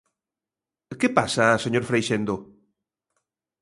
[0.99, 2.35] ¿Que pasa, señor Freixendo?